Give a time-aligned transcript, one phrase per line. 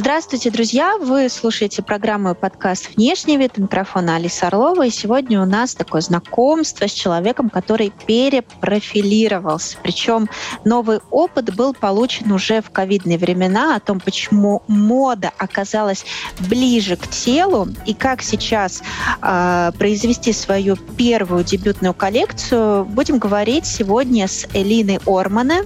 [0.00, 0.96] Здравствуйте, друзья!
[0.96, 3.58] Вы слушаете программу подкаст «Внешний вид».
[3.58, 4.86] Микрофона Алиса Орлова.
[4.86, 9.76] И сегодня у нас такое знакомство с человеком, который перепрофилировался.
[9.82, 10.30] Причем
[10.64, 16.06] новый опыт был получен уже в ковидные времена о том, почему мода оказалась
[16.48, 18.82] ближе к телу и как сейчас
[19.20, 22.86] э, произвести свою первую дебютную коллекцию.
[22.86, 25.64] Будем говорить сегодня с Элиной Ормане,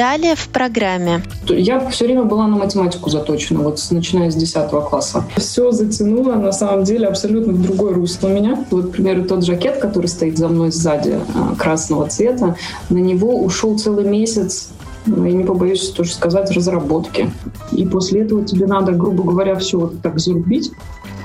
[0.00, 1.20] Далее в программе.
[1.46, 5.24] Я все время была на математику заточена, вот начиная с 10 класса.
[5.36, 8.64] Все затянуло, на самом деле, абсолютно в другой русло меня.
[8.70, 12.56] Вот, к примеру, тот жакет, который стоит за мной сзади, а, красного цвета,
[12.88, 14.70] на него ушел целый месяц
[15.04, 17.30] ну, я не побоюсь тоже сказать, разработки.
[17.72, 20.72] И после этого тебе надо, грубо говоря, все вот так зарубить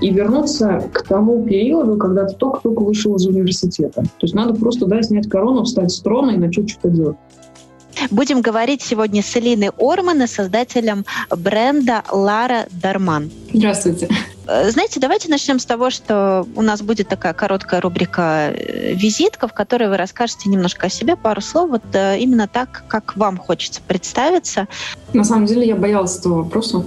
[0.02, 4.02] и вернуться к тому периоду, когда ты только-только вышел из университета.
[4.02, 7.18] То есть надо просто, да, снять корону, встать с трона и начать что-то делать.
[8.12, 13.32] Будем говорить сегодня с Элиной Орман, создателем бренда Лара Дарман.
[13.54, 14.10] Здравствуйте.
[14.48, 19.48] Э, знаете, давайте начнем с того, что у нас будет такая короткая рубрика э, «Визитка»,
[19.48, 23.38] в которой вы расскажете немножко о себе, пару слов, вот э, именно так, как вам
[23.38, 24.68] хочется представиться.
[25.14, 26.86] На самом деле я боялась этого вопроса,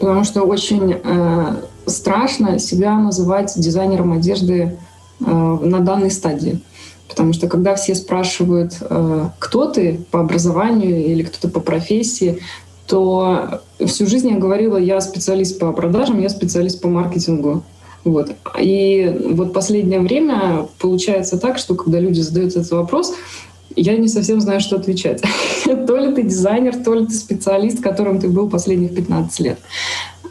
[0.00, 4.78] потому что очень э, страшно себя называть дизайнером одежды
[5.20, 6.60] э, на данной стадии.
[7.08, 12.40] Потому что когда все спрашивают, э, кто ты по образованию или кто ты по профессии,
[12.86, 17.62] то всю жизнь я говорила, я специалист по продажам, я специалист по маркетингу.
[18.04, 18.30] Вот.
[18.58, 23.14] И вот последнее время получается так, что когда люди задают этот вопрос,
[23.76, 25.22] я не совсем знаю, что отвечать.
[25.64, 29.58] то ли ты дизайнер, то ли ты специалист, которым ты был последних 15 лет.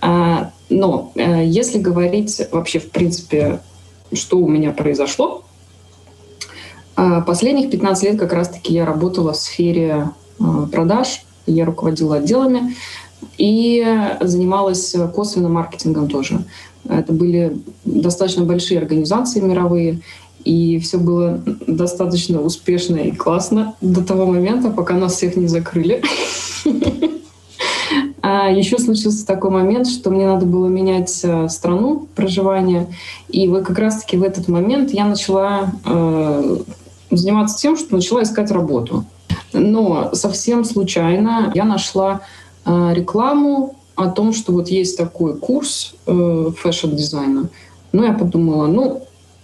[0.01, 3.59] А, но э, если говорить вообще, в принципе,
[4.13, 5.43] что у меня произошло,
[7.25, 10.09] последних 15 лет как раз-таки я работала в сфере
[10.40, 12.75] а, продаж, я руководила отделами
[13.38, 13.85] и
[14.22, 16.44] занималась косвенным маркетингом тоже.
[16.90, 20.02] Это были достаточно большие организации мировые,
[20.44, 26.02] и все было достаточно успешно и классно до того момента, пока нас всех не закрыли.
[28.29, 32.88] А еще случился такой момент, что мне надо было менять страну проживания.
[33.29, 35.72] И вот как раз-таки в этот момент я начала
[37.12, 39.06] заниматься тем, что начала искать работу.
[39.53, 42.22] Но совсем случайно я нашла
[42.66, 47.50] э, рекламу о том, что вот есть такой курс э, fashion-дизайна.
[47.91, 49.03] Ну, я подумала, ну,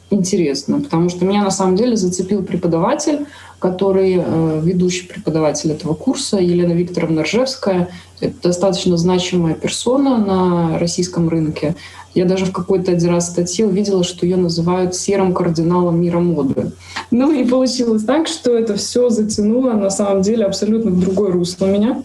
[0.09, 3.25] интересно, потому что меня на самом деле зацепил преподаватель,
[3.59, 7.89] который э, ведущий преподаватель этого курса, Елена Викторовна Ржевская.
[8.23, 11.75] Это достаточно значимая персона на российском рынке.
[12.13, 16.71] Я даже в какой-то один раз статье увидела, что ее называют серым кардиналом мира моды.
[17.11, 21.65] Ну и получилось так, что это все затянуло на самом деле абсолютно в другой русло
[21.65, 22.03] меня.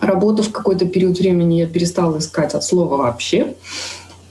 [0.00, 3.54] Работу в какой-то период времени я перестала искать от слова вообще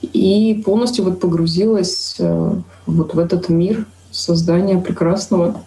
[0.02, 2.52] и полностью вот погрузилась э,
[2.86, 5.62] вот в этот мир создания прекрасного.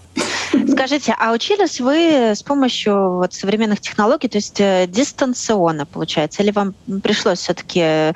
[0.69, 6.51] Скажите, а учились вы с помощью вот современных технологий, то есть э, дистанционно, получается, или
[6.51, 8.13] вам пришлось все-таки, э,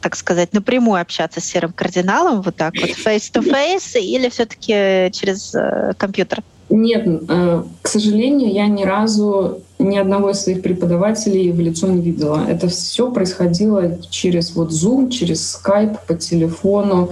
[0.00, 5.92] так сказать, напрямую общаться с серым кардиналом, вот так вот, face-to-face, или все-таки через э,
[5.96, 6.42] компьютер?
[6.68, 12.00] Нет, э, к сожалению, я ни разу ни одного из своих преподавателей в лицо не
[12.00, 12.46] видела.
[12.48, 17.10] Это все происходило через вот Zoom, через Skype, по телефону.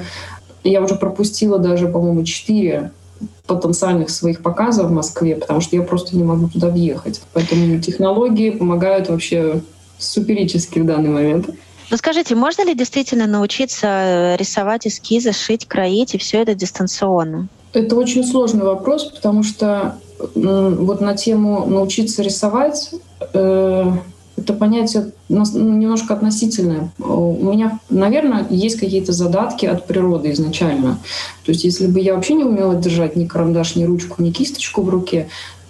[0.62, 2.90] Я уже пропустила даже, по-моему, четыре
[3.46, 7.20] потенциальных своих показов в Москве, потому что я просто не могу туда въехать.
[7.32, 9.60] Поэтому технологии помогают вообще
[9.98, 11.50] суперически в данный момент.
[11.90, 17.48] Ну скажите, можно ли действительно научиться рисовать эскизы, шить, кроить и все это дистанционно?
[17.72, 19.96] Это очень сложный вопрос, потому что
[20.34, 22.94] вот на тему научиться рисовать
[23.32, 23.92] э,
[24.40, 26.90] это понятие ну, немножко относительное.
[26.98, 30.98] У меня, наверное, есть какие-то задатки от природы изначально.
[31.44, 34.82] То есть если бы я вообще не умела держать ни карандаш, ни ручку, ни кисточку
[34.82, 35.28] в руке,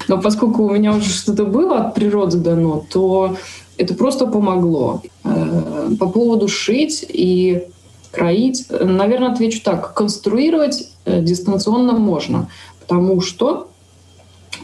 [0.09, 3.37] но поскольку у меня уже что-то было от природы дано, то
[3.77, 5.03] это просто помогло.
[5.25, 7.65] Э, по поводу шить и
[8.11, 9.95] кроить, наверное, отвечу так.
[9.95, 12.49] Конструировать э, дистанционно можно,
[12.81, 13.70] потому что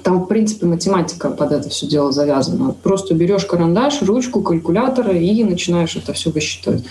[0.02, 2.72] Там, в принципе, математика под это все дело завязана.
[2.82, 6.84] Просто берешь карандаш, ручку, калькулятор и начинаешь это все высчитывать.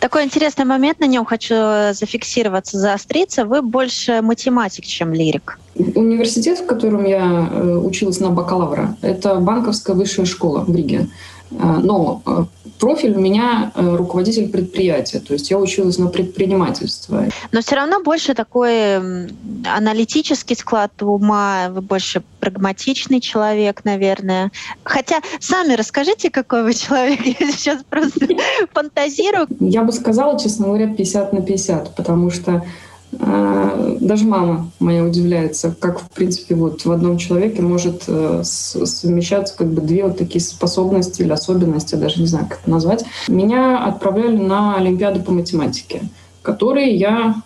[0.00, 1.54] Такой интересный момент, на нем хочу
[1.92, 3.44] зафиксироваться, заостриться.
[3.44, 5.58] Вы больше математик, чем лирик.
[5.74, 11.08] Университет, в котором я э, училась на бакалавра, это банковская высшая школа в Риге.
[11.50, 12.44] Э, но э,
[12.78, 17.24] профиль у меня э, руководитель предприятия, то есть я училась на предпринимательство.
[17.52, 19.28] Но все равно больше такой
[19.64, 24.50] аналитический склад ума, вы больше прагматичный человек, наверное.
[24.84, 27.20] Хотя сами расскажите, какой вы человек.
[27.24, 28.26] Я сейчас просто
[28.72, 29.46] фантазирую.
[29.60, 32.62] Я бы сказала, честно говоря, 50 на 50, потому что а,
[33.10, 39.68] даже мама моя удивляется, как, в принципе, вот в одном человеке может э, совмещаться как
[39.68, 43.04] бы две вот такие способности или особенности, даже не знаю, как это назвать.
[43.28, 46.02] Меня отправляли на Олимпиаду по математике,
[46.42, 47.36] которые я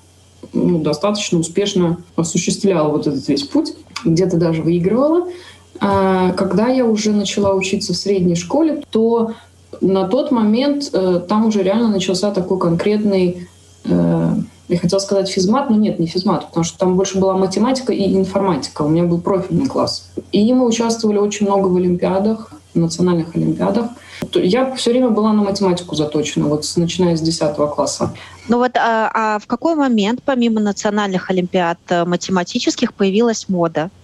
[0.52, 3.74] ну, достаточно успешно осуществляла вот этот весь путь,
[4.04, 5.28] где-то даже выигрывала.
[5.80, 9.32] А когда я уже начала учиться в средней школе, то
[9.80, 13.48] на тот момент э, там уже реально начался такой конкретный
[13.84, 18.14] я хотела сказать физмат, но нет, не физмат, потому что там больше была математика и
[18.16, 18.82] информатика.
[18.82, 20.08] У меня был профильный класс.
[20.32, 23.90] И мы участвовали очень много в олимпиадах, в национальных олимпиадах.
[24.34, 28.14] Я все время была на математику заточена, вот начиная с 10 класса.
[28.48, 33.90] Ну вот, а, а в какой момент, помимо национальных олимпиад э, математических, появилась мода?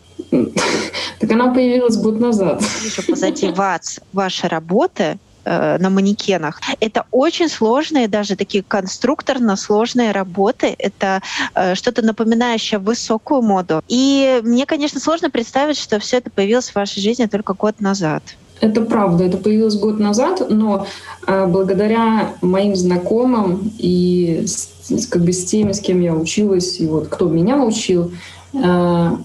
[1.20, 2.62] Так она появилась год назад.
[2.80, 5.18] Вижу позади вас ваши работы,
[5.50, 6.60] Э, на манекенах.
[6.78, 10.76] Это очень сложные, даже такие конструкторно сложные работы.
[10.78, 11.22] Это
[11.54, 13.82] э, что-то напоминающее высокую моду.
[13.88, 18.22] И мне, конечно, сложно представить, что все это появилось в вашей жизни только год назад.
[18.60, 20.86] Это правда, это появилось год назад, но
[21.26, 26.86] э, благодаря моим знакомым и с, как бы с теми, с кем я училась, и
[26.86, 28.12] вот кто меня научил,
[28.52, 29.16] э,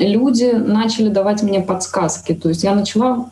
[0.00, 2.34] люди начали давать мне подсказки.
[2.34, 3.30] То есть я начала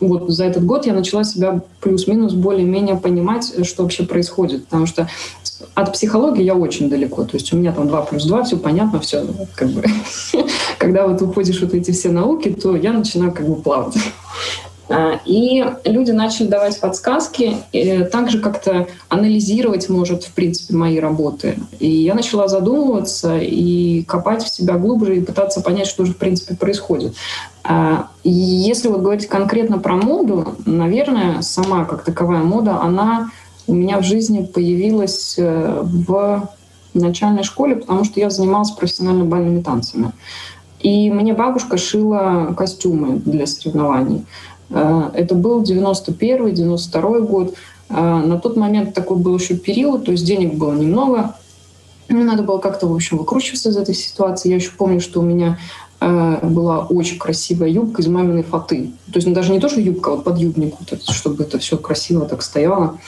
[0.00, 4.64] вот за этот год я начала себя плюс-минус более-менее понимать, что вообще происходит.
[4.66, 5.08] Потому что
[5.74, 7.24] от психологии я очень далеко.
[7.24, 9.84] То есть у меня там 2 плюс 2, все понятно, все как бы...
[10.78, 13.96] Когда вот уходишь вот эти все науки, то я начинаю как бы плавать.
[14.88, 17.56] А, и люди начали давать подсказки,
[18.10, 21.58] также как-то анализировать, может, в принципе, мои работы.
[21.78, 26.16] И я начала задумываться и копать в себя глубже и пытаться понять, что же, в
[26.16, 27.14] принципе, происходит.
[27.64, 33.30] А, если вот говорить конкретно про моду, наверное, сама как таковая мода, она
[33.66, 36.48] у меня в жизни появилась э, в
[36.94, 40.12] начальной школе, потому что я занималась профессионально бальными танцами.
[40.80, 44.24] И мне бабушка шила костюмы для соревнований.
[44.70, 47.54] Э, это был 91-92 год.
[47.88, 51.34] Э, на тот момент такой был еще период, то есть денег было немного.
[52.08, 54.50] Мне надо было как-то, в общем, выкручиваться из этой ситуации.
[54.50, 55.58] Я еще помню, что у меня
[56.00, 58.92] э, была очень красивая юбка из маминой фаты.
[59.12, 61.58] То есть ну, даже не то, что юбка, а вот под юбник, вот чтобы это
[61.58, 62.98] все красиво так стояло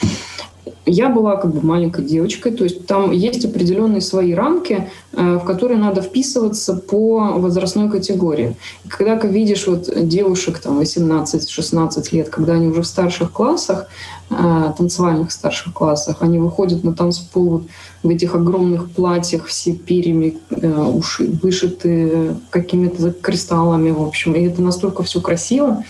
[0.89, 5.45] я была как бы маленькой девочкой, то есть там есть определенные свои рамки, э, в
[5.45, 8.55] которые надо вписываться по возрастной категории.
[8.85, 13.87] И когда ты видишь вот девушек там 18-16 лет, когда они уже в старших классах,
[14.29, 17.63] э, танцевальных старших классах, они выходят на танцпол вот
[18.03, 24.61] в этих огромных платьях, все перьями э, уши вышиты какими-то кристаллами, в общем, и это
[24.61, 25.83] настолько все красиво.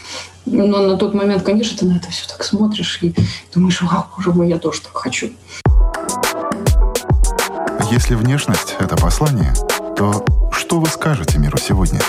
[0.45, 3.13] Но на тот момент, конечно, ты на это все так смотришь и
[3.53, 5.29] думаешь, вау, боже мой, я тоже так хочу.
[7.91, 9.53] Если внешность— это послание,
[9.95, 11.99] то что вы скажете миру сегодня?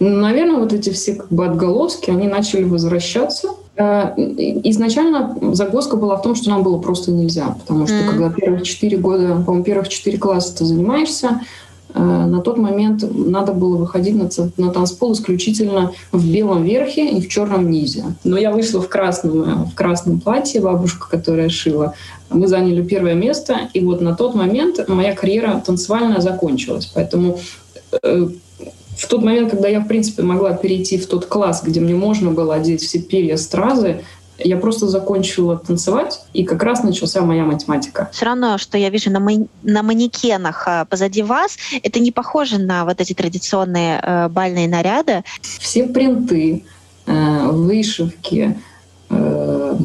[0.00, 3.50] Наверное, вот эти все как бы отголоски, они начали возвращаться.
[3.76, 8.08] Э, изначально загвоздка была в том, что нам было просто нельзя, потому что mm-hmm.
[8.08, 11.40] когда первых четыре года, по-моему, первых четыре класса ты занимаешься,
[12.00, 17.28] на тот момент надо было выходить на, на танцпол исключительно в белом верхе и в
[17.28, 18.04] черном низе.
[18.24, 21.94] Но я вышла в красном, э, в красном платье, бабушка, которая шила.
[22.30, 26.90] Мы заняли первое место, и вот на тот момент моя карьера танцевальная закончилась.
[26.94, 27.38] Поэтому
[28.02, 28.28] э,
[28.96, 32.30] в тот момент, когда я, в принципе, могла перейти в тот класс, где мне можно
[32.30, 34.02] было одеть все перья стразы,
[34.38, 38.08] я просто закончила танцевать, и как раз начался моя математика.
[38.12, 42.58] Все равно, что я вижу на, мани- на манекенах а, позади вас, это не похоже
[42.58, 45.22] на вот эти традиционные э, бальные наряды.
[45.40, 46.64] Все принты,
[47.06, 48.58] э, вышивки,
[49.10, 49.76] э,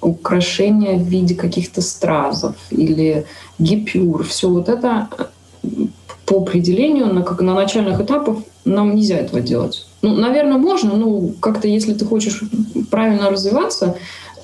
[0.00, 3.26] украшения в виде каких-то стразов или
[3.58, 5.08] гипюр, все вот это
[5.62, 5.66] э,
[6.26, 9.86] по определению на, как на начальных этапах нам нельзя этого делать.
[10.04, 12.42] Ну, наверное, можно, ну, как-то, если ты хочешь
[12.90, 13.96] правильно развиваться,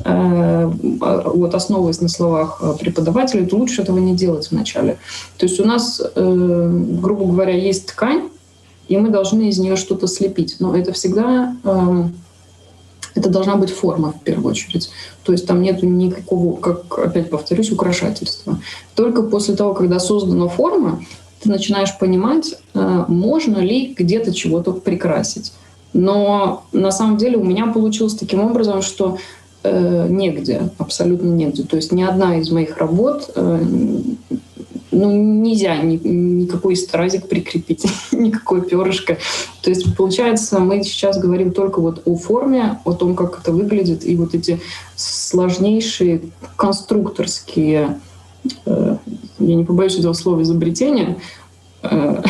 [0.02, 4.96] э, вот основываясь на словах преподавателя, то лучше этого не делать вначале.
[5.36, 6.70] То есть у нас, э,
[7.02, 8.30] грубо говоря, есть ткань,
[8.88, 10.56] и мы должны из нее что-то слепить.
[10.60, 12.14] Но это всегда эм,
[13.14, 14.90] это должна быть форма в первую очередь.
[15.24, 18.58] То есть там нет никакого, как опять повторюсь, украшательства.
[18.94, 21.04] Только после того, когда создана форма,
[21.42, 25.52] ты начинаешь понимать, э, можно ли где-то чего-то прикрасить.
[25.92, 29.18] Но на самом деле у меня получилось таким образом, что
[29.62, 31.64] э, негде, абсолютно негде.
[31.64, 33.64] То есть ни одна из моих работ э,
[34.92, 39.18] ну, нельзя ни, никакой стразик прикрепить, никакое перышко.
[39.62, 44.04] То есть, получается, мы сейчас говорим только вот о форме, о том, как это выглядит,
[44.04, 44.60] и вот эти
[44.96, 46.22] сложнейшие
[46.56, 48.00] конструкторские,
[48.66, 48.96] э,
[49.40, 51.16] я не побоюсь этого слова, изобретения,
[51.82, 52.22] э,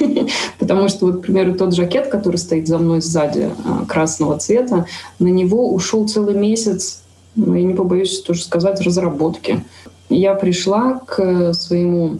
[0.58, 4.86] потому что, вот, к примеру, тот жакет, который стоит за мной сзади, э, красного цвета,
[5.18, 7.02] на него ушел целый месяц,
[7.34, 9.62] ну, я не побоюсь тоже сказать, разработки
[10.08, 12.18] я пришла к своему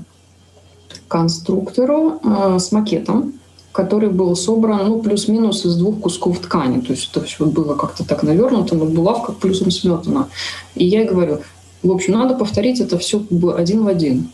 [1.08, 3.34] конструктору э, с макетом,
[3.72, 6.80] который был собран, ну, плюс-минус из двух кусков ткани.
[6.80, 10.28] То есть это все было как-то так навернуто, но булавка плюсом сметана.
[10.74, 11.40] И я ей говорю,
[11.82, 14.30] в общем, надо повторить это все как бы один в один.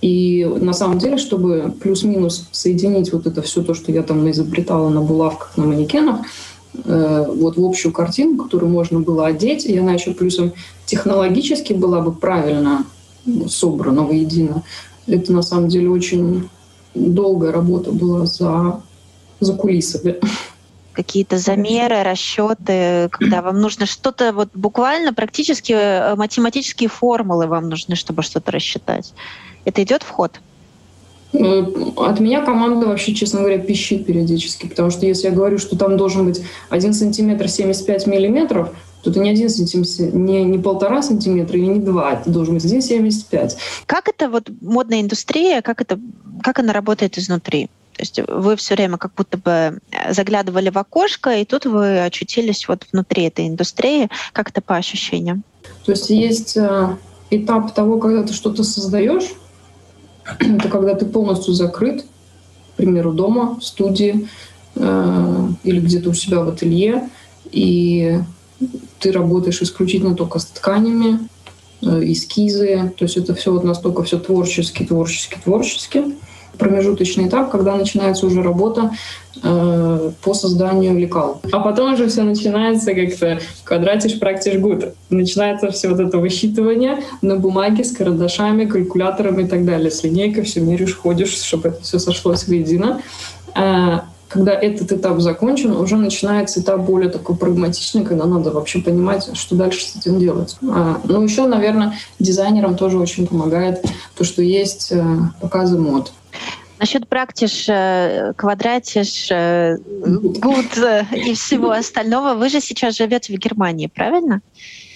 [0.00, 4.90] И на самом деле, чтобы плюс-минус соединить вот это все то, что я там изобретала
[4.90, 6.20] на булавках, на манекенах,
[6.84, 10.52] Э, вот в общую картину, которую можно было одеть, и она еще плюсом
[10.86, 12.84] технологически была бы правильно
[13.48, 14.62] собрана воедино.
[15.06, 16.48] Это на самом деле очень
[16.94, 18.80] долгая работа была за,
[19.40, 20.16] за кулисами.
[20.94, 27.96] Какие-то замеры, расчеты, когда вам нужно что-то, вот буквально практически э, математические формулы вам нужны,
[27.96, 29.12] чтобы что-то рассчитать.
[29.64, 30.40] Это идет в ход?
[31.32, 31.64] Э,
[31.96, 35.96] от меня команда вообще, честно говоря, пищит периодически, потому что если я говорю, что там
[35.96, 38.70] должен быть 1 сантиметр 75 миллиметров,
[39.02, 42.64] то это не один сантиметр, не, не полтора сантиметра или не два, это должен быть
[42.64, 43.56] 1,75.
[43.86, 45.98] Как это вот модная индустрия, как, это,
[46.42, 47.68] как она работает изнутри?
[47.96, 49.78] То есть вы все время как будто бы
[50.10, 54.08] заглядывали в окошко, и тут вы очутились вот внутри этой индустрии.
[54.32, 55.44] Как это по ощущениям?
[55.84, 56.96] То есть есть э,
[57.30, 59.32] этап того, когда ты что-то создаешь,
[60.40, 64.28] это когда ты полностью закрыт, к примеру, дома, в студии
[64.74, 67.08] э, или где-то у себя в ателье,
[67.52, 68.18] и
[68.98, 71.28] ты работаешь исключительно только с тканями,
[71.80, 76.16] э, эскизы, то есть это все вот настолько все творчески, творчески, творчески
[76.58, 78.92] промежуточный этап, когда начинается уже работа
[79.42, 81.40] э, по созданию лекал.
[81.52, 84.94] А потом уже все начинается как-то квадратиш, практиш, гуд.
[85.10, 89.90] Начинается все вот это высчитывание на бумаге с карандашами, калькулятором и так далее.
[89.90, 93.00] С линейкой все меришь, ходишь, чтобы это все сошлось воедино.
[93.54, 94.00] Э,
[94.34, 99.54] когда этот этап закончен, уже начинается этап более такой прагматичный, когда надо вообще понимать, что
[99.54, 100.56] дальше с этим делать.
[100.68, 103.84] А, ну, еще, наверное, дизайнерам тоже очень помогает
[104.16, 105.04] то, что есть э,
[105.40, 106.12] показы мод.
[106.84, 110.76] Насчет практиш, э, квадратиш, э, гуд
[111.12, 114.42] и всего остального, вы же сейчас живете в Германии, правильно?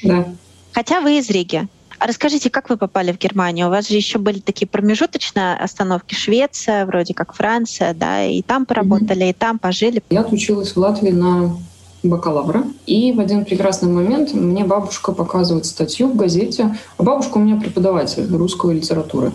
[0.02, 0.26] Да.
[0.75, 1.66] Хотя вы из Риги.
[1.99, 3.68] А расскажите, как вы попали в Германию?
[3.68, 6.14] У вас же еще были такие промежуточные остановки.
[6.14, 9.30] Швеция, вроде как Франция, да, и там поработали, mm-hmm.
[9.30, 10.02] и там пожили.
[10.11, 11.57] Я отучилась в Латвии на
[12.02, 12.64] бакалавра.
[12.85, 16.76] И в один прекрасный момент мне бабушка показывает статью в газете.
[16.99, 19.33] А бабушка у меня преподаватель русской литературы.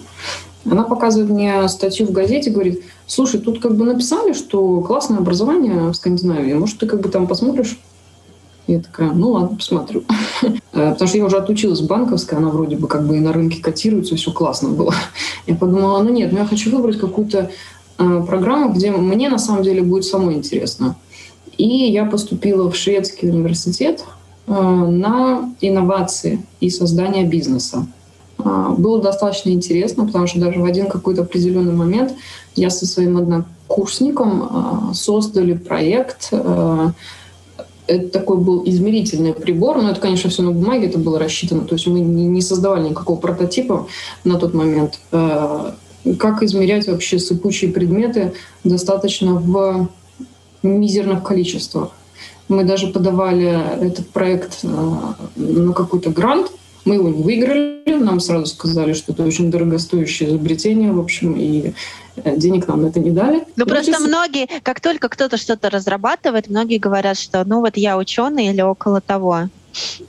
[0.70, 5.90] Она показывает мне статью в газете, говорит, слушай, тут как бы написали, что классное образование
[5.90, 7.78] в Скандинавии, может, ты как бы там посмотришь?
[8.66, 10.04] Я такая, ну ладно, посмотрю.
[10.76, 13.32] Э, потому что я уже отучилась в банковской, она вроде бы как бы и на
[13.32, 14.92] рынке котируется, все классно было.
[15.46, 17.52] Я подумала, ну нет, ну я хочу выбрать какую-то
[18.00, 20.96] э, программу, где мне на самом деле будет самой интересно.
[21.60, 24.04] И я поступила в шведский университет
[24.48, 27.86] э, на инновации и создание бизнеса.
[28.44, 32.14] А, было достаточно интересно, потому что даже в один какой-то определенный момент
[32.56, 36.30] я со своим однокурсником а, создали проект.
[36.32, 36.92] А,
[37.86, 41.66] это такой был измерительный прибор, но это, конечно, все на бумаге, это было рассчитано.
[41.66, 43.88] То есть мы не создавали никакого прототипа
[44.24, 45.00] на тот момент.
[45.12, 48.34] Как измерять вообще сыпучие предметы
[48.64, 49.90] достаточно в
[50.64, 51.90] мизерных количествах.
[52.48, 56.52] Мы даже подавали этот проект на какой-то грант–
[56.86, 61.74] мы его выиграли, нам сразу сказали, что это очень дорогостоящее изобретение, в общем, и
[62.18, 63.44] э, денег нам на это не дали.
[63.56, 64.08] Ну, просто здесь...
[64.08, 69.02] многие, как только кто-то что-то разрабатывает, многие говорят, что ну вот я ученый или около
[69.02, 69.50] того.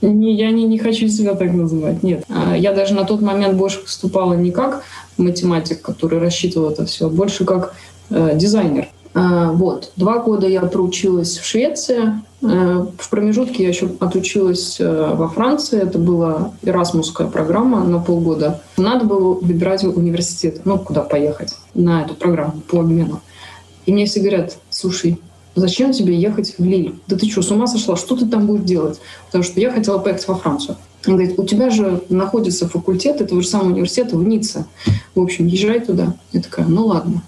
[0.02, 2.24] Не, я не, не хочу себя так называть, нет.
[2.28, 4.84] А, я даже на тот момент больше выступала не как
[5.16, 7.74] математик, который рассчитывал это все, а больше как
[8.10, 8.88] э, дизайнер.
[9.14, 9.92] А, вот.
[9.96, 12.20] Два года я проучилась в Швеции.
[12.42, 15.80] Э, в промежутке я еще отучилась э, во Франции.
[15.80, 18.60] Это была эрасмусская программа на полгода.
[18.76, 23.20] Надо было выбирать университет, ну, куда поехать на эту программу по обмену.
[23.86, 25.20] И мне все говорят, слушай,
[25.54, 26.96] зачем тебе ехать в Лиль?
[27.06, 27.96] Да ты что, с ума сошла?
[27.96, 29.00] Что ты там будешь делать?
[29.26, 30.76] Потому что я хотела поехать во Францию.
[31.06, 34.64] Он говорит, у тебя же находится факультет этого же самого университета в Ницце.
[35.14, 36.14] В общем, езжай туда.
[36.32, 37.22] Я такая, ну ладно.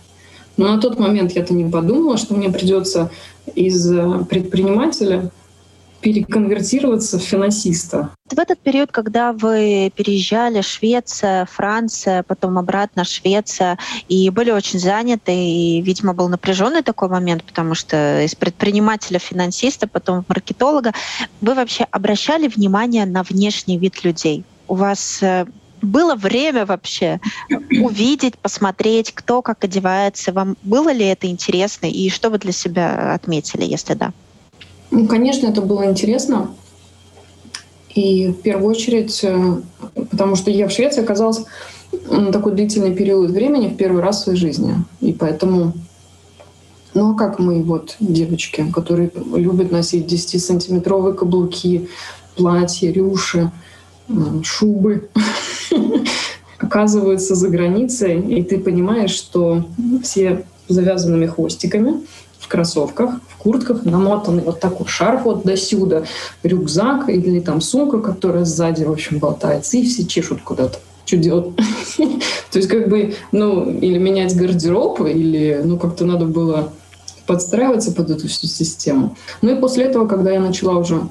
[0.57, 3.11] Но на тот момент я-то не подумала, что мне придется
[3.55, 5.31] из э, предпринимателя
[6.01, 8.11] переконвертироваться в финансиста.
[8.31, 15.35] В этот период, когда вы переезжали, Швеция, Франция, потом обратно Швеция, и были очень заняты,
[15.35, 20.93] и, видимо, был напряженный такой момент, потому что из предпринимателя-финансиста, потом маркетолога,
[21.41, 24.45] вы вообще обращали внимание на внешний вид людей?
[24.69, 25.47] У вас э,
[25.87, 27.21] было время вообще
[27.81, 30.33] увидеть, посмотреть, кто как одевается?
[30.33, 34.13] Вам было ли это интересно и что вы для себя отметили, если да?
[34.91, 36.51] Ну, конечно, это было интересно.
[37.95, 39.57] И в первую очередь, э,
[40.11, 41.45] потому что я в Швеции оказалась
[42.11, 44.75] на такой длительный период времени в первый раз в своей жизни.
[45.01, 45.73] И поэтому,
[46.93, 51.89] ну а как мы, вот, девочки, которые любят носить 10-сантиметровые каблуки,
[52.37, 53.51] платья, рюши,
[54.43, 55.09] шубы,
[56.67, 59.65] оказываются за границей, и ты понимаешь, что
[60.03, 62.01] все завязанными хвостиками,
[62.39, 66.05] в кроссовках, в куртках, намотанный вот такой шарф вот до сюда,
[66.43, 70.79] рюкзак или там сумка, которая сзади, в общем, болтается, и все чешут куда-то.
[71.05, 71.57] Что делать?
[71.97, 76.73] То есть как бы, ну, или менять гардероб, или, ну, как-то надо было
[77.27, 79.17] подстраиваться под эту всю систему.
[79.43, 81.09] Ну и после этого, когда я начала уже,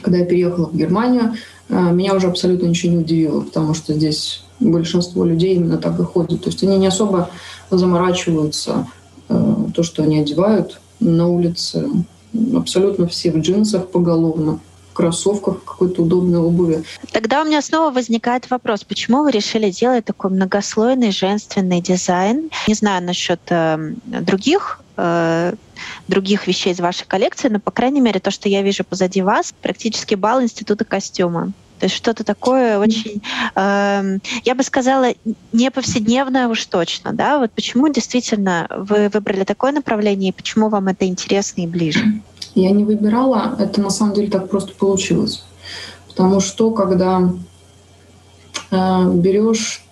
[0.00, 1.34] когда я переехала в Германию,
[1.68, 6.04] а, меня уже абсолютно ничего не удивило, потому что здесь большинство людей именно так и
[6.04, 6.42] ходят.
[6.42, 7.30] То есть они не особо
[7.70, 8.86] заморачиваются
[9.28, 11.88] э, то, что они одевают на улице.
[12.54, 14.60] Абсолютно все в джинсах поголовно
[14.92, 16.84] кроссовках, какой-то удобной обуви.
[17.12, 22.50] Тогда у меня снова возникает вопрос, почему вы решили делать такой многослойный женственный дизайн?
[22.68, 25.54] Не знаю насчет э, других э,
[26.08, 29.54] других вещей из вашей коллекции, но, по крайней мере, то, что я вижу позади вас,
[29.62, 31.52] практически бал Института костюма.
[31.82, 33.20] То есть что-то такое очень,
[33.56, 35.14] э, я бы сказала,
[35.52, 37.40] не повседневное уж точно, да?
[37.40, 42.04] Вот почему действительно вы выбрали такое направление и почему вам это интересно и ближе?
[42.54, 45.42] Я не выбирала, это на самом деле так просто получилось.
[46.06, 47.32] Потому что когда
[48.70, 49.84] э, берешь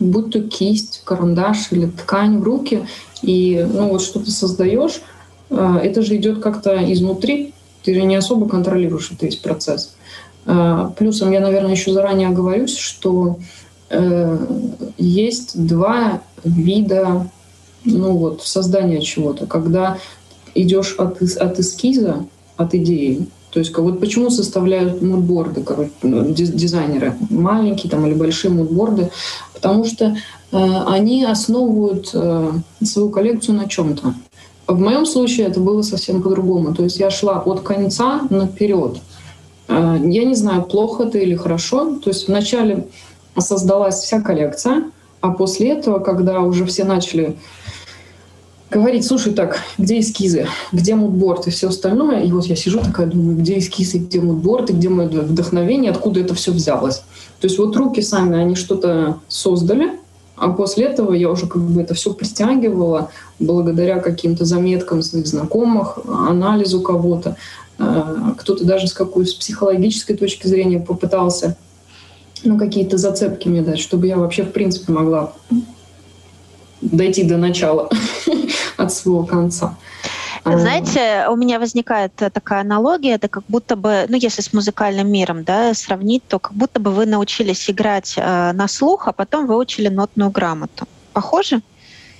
[0.00, 2.84] будь то кисть, карандаш или ткань в руки,
[3.22, 5.02] и ну, вот что ты создаешь,
[5.50, 9.94] э, это же идет как-то изнутри, ты же не особо контролируешь этот весь процесс.
[10.48, 13.38] А, плюсом я, наверное, еще заранее оговорюсь, что
[13.90, 14.38] э,
[14.96, 17.28] есть два вида
[17.84, 19.44] ну вот, создания чего-то.
[19.46, 19.98] Когда
[20.54, 22.24] идешь от, от эскиза,
[22.56, 28.50] от идеи, то есть вот почему составляют мудборды, короче, ну, дизайнеры, маленькие там или большие
[28.50, 29.10] мудборды,
[29.52, 30.16] потому что
[30.50, 30.56] э,
[30.86, 34.14] они основывают э, свою коллекцию на чем-то.
[34.66, 36.74] В моем случае это было совсем по-другому.
[36.74, 38.98] То есть я шла от конца наперед.
[39.68, 41.96] Э, я не знаю, плохо это или хорошо.
[42.02, 42.86] То есть вначале
[43.38, 44.84] создалась вся коллекция,
[45.20, 47.36] а после этого, когда уже все начали
[48.70, 53.06] говорить, слушай, так, где эскизы, где мудборд и все остальное, и вот я сижу такая,
[53.06, 57.02] думаю, где эскизы, где мудборд, и где мое вдохновение, откуда это все взялось.
[57.40, 59.92] То есть вот руки сами, они что-то создали,
[60.36, 65.98] а после этого я уже как бы это все притягивала благодаря каким-то заметкам своих знакомых,
[66.06, 67.36] анализу кого-то.
[67.78, 71.56] А, кто-то даже с какой с психологической точки зрения попытался
[72.44, 75.32] ну, какие-то зацепки мне дать, чтобы я вообще, в принципе, могла
[76.80, 77.88] дойти до начала
[78.76, 79.76] от своего конца.
[80.44, 80.58] А.
[80.58, 85.44] Знаете, у меня возникает такая аналогия, это как будто бы, ну, если с музыкальным миром,
[85.44, 89.88] да, сравнить, то как будто бы вы научились играть э, на слух, а потом выучили
[89.88, 90.86] нотную грамоту.
[91.12, 91.60] Похоже?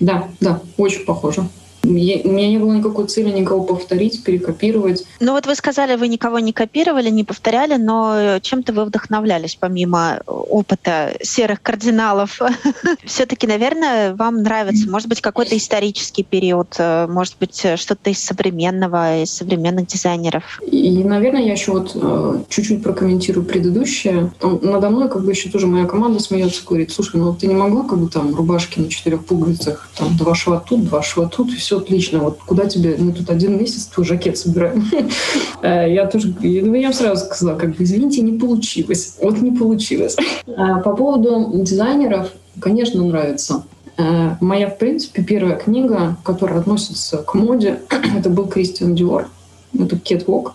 [0.00, 1.48] Да, да, очень похоже.
[1.82, 5.04] Я, у меня не было никакой цели никого повторить, перекопировать.
[5.20, 10.20] Ну вот вы сказали, вы никого не копировали, не повторяли, но чем-то вы вдохновлялись помимо
[10.26, 12.40] опыта серых кардиналов.
[13.04, 19.22] Все-таки, наверное, вам нравится, может быть, какой-то исторический период, э, может быть, что-то из современного,
[19.22, 20.60] из современных дизайнеров.
[20.70, 24.32] И, наверное, я еще вот э, чуть-чуть прокомментирую предыдущее.
[24.42, 27.82] Надо мной как бы еще тоже моя команда смеется, говорит, слушай, ну ты не могла
[27.84, 31.56] как бы там рубашки на четырех пуговицах, там два шва тут, два шва тут, и
[31.56, 34.84] все отлично, вот куда тебе, мы тут один месяц твой жакет собираем.
[35.60, 39.16] Э, я тоже, ну, я сразу сказала, как бы, извините, не получилось.
[39.20, 40.16] Вот не получилось.
[40.56, 43.64] А по поводу дизайнеров, конечно, нравится.
[43.96, 47.80] Э, моя, в принципе, первая книга, которая относится к моде,
[48.16, 49.28] это был Кристиан Диор.
[49.74, 50.52] Это Catwalk.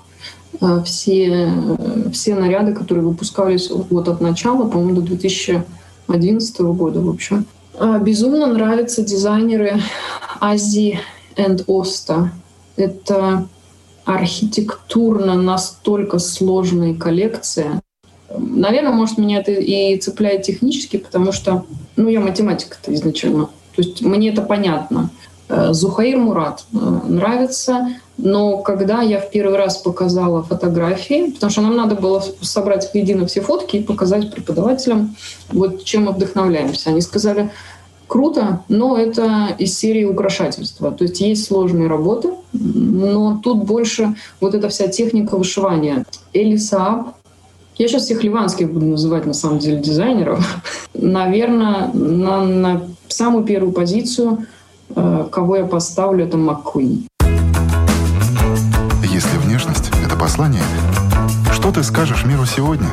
[0.61, 1.51] Э, все,
[2.13, 7.45] все наряды, которые выпускались вот от начала, по-моему, до 2011 года, в общем.
[7.77, 9.81] А, безумно нравятся дизайнеры
[10.39, 10.99] Азии
[11.35, 12.31] и Оста.
[12.75, 13.47] Это
[14.05, 17.81] архитектурно настолько сложная коллекция.
[18.35, 23.45] Наверное, может, меня это и цепляет технически, потому что, ну, я математика-то изначально.
[23.75, 25.09] То есть мне это понятно.
[25.49, 31.61] Э, Зухаир Мурат э, нравится, но когда я в первый раз показала фотографии, потому что
[31.61, 35.15] нам надо было собрать воедино все фотки и показать преподавателям,
[35.49, 36.91] вот чем мы вдохновляемся.
[36.91, 37.51] Они сказали,
[38.07, 40.91] круто, но это из серии украшательства.
[40.91, 46.05] То есть есть сложные работы, но тут больше вот эта вся техника вышивания.
[46.33, 47.15] Элисааб,
[47.77, 50.61] я сейчас всех ливанских буду называть на самом деле дизайнеров.
[50.93, 54.45] Наверное, на, на самую первую позицию,
[54.95, 57.07] э, кого я поставлю, это МакКуин.
[60.23, 60.63] Послание,
[61.51, 62.87] что ты скажешь миру сегодня?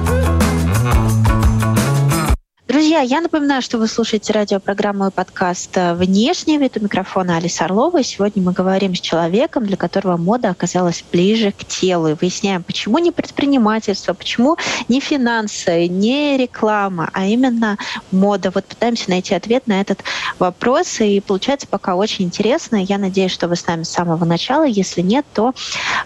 [2.81, 8.03] Друзья, я напоминаю, что вы слушаете радиопрограмму и подкаст «Внешний вид» у микрофона Алиса Орлова.
[8.03, 12.09] Сегодня мы говорим с человеком, для которого мода оказалась ближе к телу.
[12.09, 14.57] И выясняем, почему не предпринимательство, почему
[14.89, 17.77] не финансы, не реклама, а именно
[18.13, 18.51] мода.
[18.51, 20.03] Вот пытаемся найти ответ на этот
[20.39, 21.01] вопрос.
[21.01, 22.77] И получается пока очень интересно.
[22.77, 24.65] Я надеюсь, что вы с нами с самого начала.
[24.65, 25.53] Если нет, то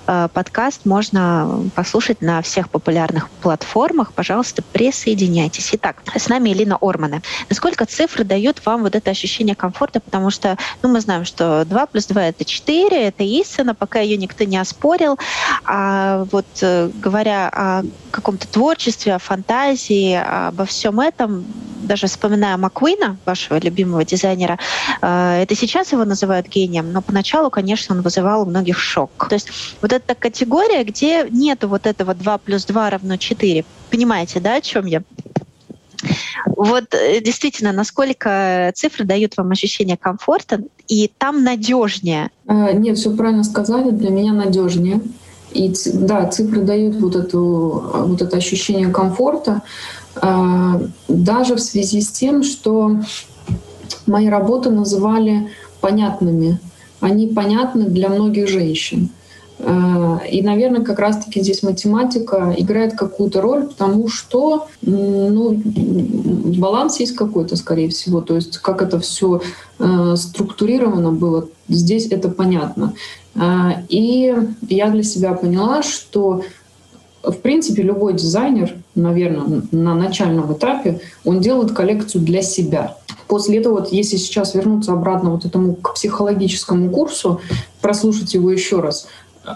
[0.08, 4.12] э, подкаст можно послушать на всех популярных платформах.
[4.12, 5.70] Пожалуйста, присоединяйтесь.
[5.72, 7.22] Итак, с нами Елена Ормана.
[7.48, 10.00] Насколько цифры дают вам вот это ощущение комфорта?
[10.00, 14.16] Потому что ну, мы знаем, что 2 плюс 2— это 4, это истина, пока ее
[14.16, 15.18] никто не оспорил.
[15.64, 21.44] А вот э, говоря о каком-то творчестве, о фантазии, обо всем этом,
[21.82, 24.58] даже вспоминая Маккуина, вашего любимого дизайнера,
[25.02, 29.26] э, это сейчас его называют гением, но поначалу, конечно, он вызывал у многих шок.
[29.28, 29.48] То есть
[29.80, 33.64] вот эта категория, где нету вот этого 2 плюс 2 равно 4.
[33.90, 35.02] Понимаете, да, о чем я?
[36.46, 42.30] Вот э, действительно, насколько цифры дают вам ощущение комфорта, и там надежнее?
[42.46, 45.00] А, нет, все правильно сказали, для меня надежнее.
[45.52, 49.62] И да, цифры дают вот, эту, вот это ощущение комфорта,
[50.20, 52.98] даже в связи с тем, что
[54.06, 55.48] мои работы называли
[55.80, 56.58] понятными.
[57.00, 59.10] Они понятны для многих женщин.
[59.58, 65.60] Э, и, наверное, как раз-таки здесь математика играет какую-то роль, потому что ну,
[66.58, 68.20] баланс есть какой-то, скорее всего.
[68.20, 69.40] То есть как это все
[69.78, 72.94] э, структурировано было, здесь это понятно.
[73.34, 74.34] Э, и
[74.68, 76.42] я для себя поняла, что
[77.22, 82.96] в принципе, любой дизайнер, наверное, на начальном этапе, он делает коллекцию для себя.
[83.28, 87.40] После этого, вот, если сейчас вернуться обратно вот этому к психологическому курсу,
[87.80, 89.06] прослушать его еще раз,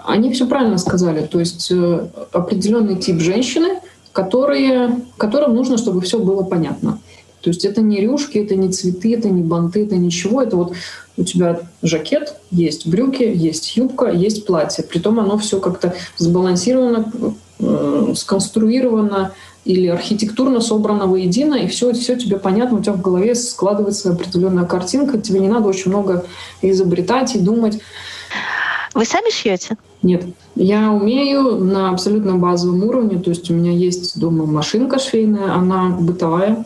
[0.04, 1.26] они все правильно сказали.
[1.26, 3.80] То есть э, определенный тип женщины,
[4.12, 6.98] которые, которым нужно, чтобы все было понятно.
[7.40, 10.42] То есть это не рюшки, это не цветы, это не банты, это ничего.
[10.42, 10.72] Это вот
[11.16, 14.84] у тебя жакет, есть брюки, есть юбка, есть платье.
[14.84, 17.12] Притом оно все как-то сбалансировано,
[17.60, 19.32] э, сконструировано
[19.64, 24.64] или архитектурно собрано воедино, и все, все тебе понятно, у тебя в голове складывается определенная
[24.64, 26.24] картинка, тебе не надо очень много
[26.62, 27.78] изобретать и думать.
[28.94, 29.76] Вы сами шьете?
[30.02, 30.24] Нет.
[30.54, 33.18] Я умею на абсолютно базовом уровне.
[33.18, 36.64] То есть у меня есть дома машинка швейная, она бытовая.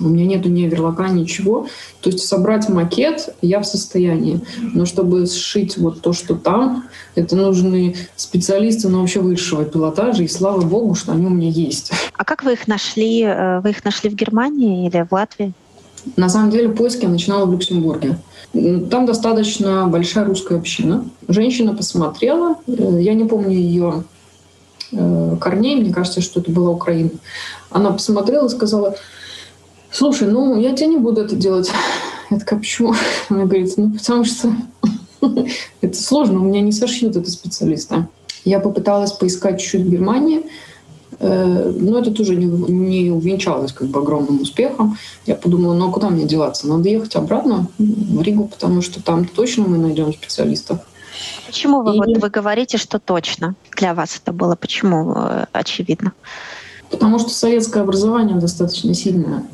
[0.00, 1.68] У меня нету ни оверлока, ничего.
[2.00, 4.40] То есть собрать макет я в состоянии.
[4.60, 10.24] Но чтобы сшить вот то, что там, это нужны специалисты, но вообще высшего пилотажа.
[10.24, 11.92] И слава богу, что они у меня есть.
[12.16, 13.22] А как вы их нашли?
[13.22, 15.52] Э, вы их нашли в Германии или в Латвии?
[16.16, 18.18] На самом деле поиски я начинала в Люксембурге.
[18.88, 21.04] Там достаточно большая русская община.
[21.26, 24.04] Женщина посмотрела, э, я не помню ее
[24.92, 27.10] э, корней, мне кажется, что это была Украина.
[27.70, 28.94] Она посмотрела и сказала,
[29.90, 31.70] слушай, ну я тебе не буду это делать.
[32.30, 32.94] Я такая, почему?
[33.28, 34.52] Она говорит, ну потому что
[35.80, 38.08] это сложно, у меня не сошьют это специалиста.
[38.44, 40.42] Я попыталась поискать чуть-чуть в Германии,
[41.20, 44.96] но это тоже не, не увенчалось как бы огромным успехом.
[45.26, 46.68] Я подумала, ну а куда мне деваться?
[46.68, 50.80] Надо ехать обратно в Ригу, потому что там точно мы найдем специалистов.
[51.46, 51.98] Почему вы, И...
[51.98, 54.56] вот, вы говорите, что точно для вас это было?
[54.56, 56.12] Почему э, очевидно?
[56.90, 59.44] Потому что советское образование достаточно сильное.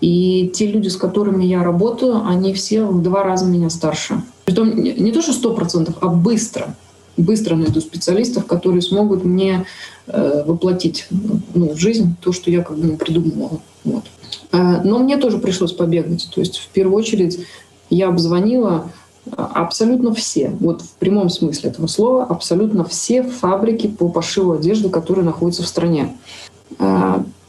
[0.00, 4.22] И те люди, с которыми я работаю, они все в два раза меня старше.
[4.44, 6.74] Притом не то, что сто процентов, а быстро
[7.20, 9.66] быстро найду специалистов, которые смогут мне
[10.06, 11.06] э, воплотить
[11.54, 13.60] ну, в жизнь то, что я как бы придумывала.
[13.84, 14.04] Вот.
[14.52, 16.28] Э, но мне тоже пришлось побегать.
[16.34, 17.44] То есть в первую очередь
[17.88, 18.90] я обзвонила
[19.26, 24.88] э, абсолютно все, вот в прямом смысле этого слова, абсолютно все фабрики по пошиву одежды,
[24.88, 26.16] которые находятся в стране.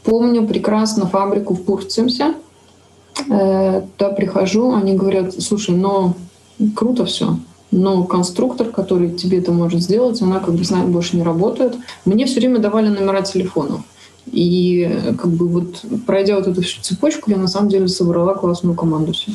[0.02, 2.34] Помню прекрасно фабрику в Пурцемсе.
[3.14, 6.14] Туда прихожу, они говорят, слушай, но
[6.74, 7.36] круто все,
[7.72, 11.74] но конструктор, который тебе это может сделать, она как бы знает, больше не работает.
[12.04, 13.80] Мне все время давали номера телефонов.
[14.30, 18.76] И как бы вот пройдя вот эту всю цепочку, я на самом деле собрала классную
[18.76, 19.34] команду себе.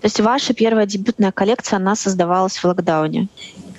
[0.00, 3.28] То есть ваша первая дебютная коллекция, она создавалась в локдауне?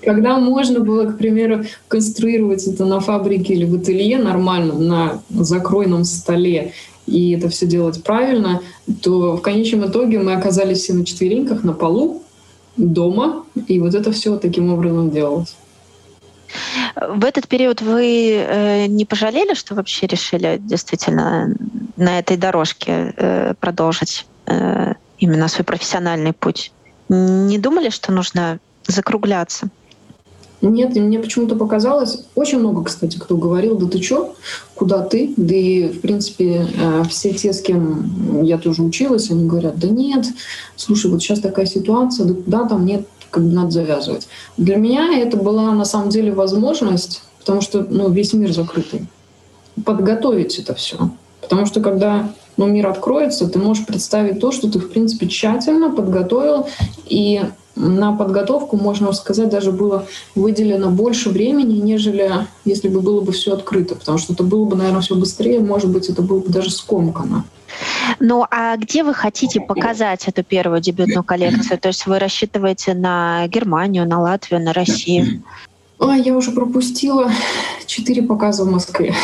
[0.01, 6.03] Когда можно было, к примеру, конструировать это на фабрике или в ателье нормально, на закройном
[6.03, 6.73] столе,
[7.07, 8.61] и это все делать правильно,
[9.01, 12.22] то в конечном итоге мы оказались все на четвереньках на полу,
[12.77, 15.55] дома, и вот это все таким образом делалось.
[16.95, 21.55] В этот период вы э, не пожалели, что вообще решили действительно
[21.97, 26.71] на этой дорожке э, продолжить э, именно свой профессиональный путь?
[27.09, 29.69] Не думали, что нужно закругляться?
[30.63, 34.33] Нет, мне почему-то показалось, очень много, кстати, кто говорил, да ты чё,
[34.75, 35.33] куда ты?
[35.35, 39.89] Да и, в принципе, э, все те, с кем я тоже училась, они говорят, да
[39.89, 40.25] нет,
[40.77, 44.29] слушай, вот сейчас такая ситуация, да куда там, нет, как бы надо завязывать.
[44.55, 49.07] Для меня это была на самом деле возможность, потому что ну, весь мир закрытый,
[49.83, 51.09] подготовить это все.
[51.41, 55.91] Потому что когда ну, мир откроется, ты можешь представить то, что ты, в принципе, тщательно
[55.91, 56.67] подготовил,
[57.05, 57.41] и
[57.75, 60.05] на подготовку, можно сказать, даже было
[60.35, 62.31] выделено больше времени, нежели
[62.65, 65.89] если бы было бы все открыто, потому что это было бы, наверное, все быстрее, может
[65.89, 67.45] быть, это было бы даже скомкано.
[68.19, 71.79] Ну, а где вы хотите показать эту первую дебютную коллекцию?
[71.79, 75.43] То есть вы рассчитываете на Германию, на Латвию, на Россию?
[75.99, 77.31] Ой, я уже пропустила
[77.85, 79.15] четыре показа в Москве.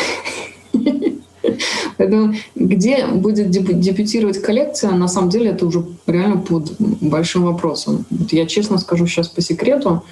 [2.00, 8.06] Поэтому где будет дебютировать коллекция, на самом деле это уже реально под большим вопросом.
[8.08, 10.02] Вот я честно скажу сейчас по секрету,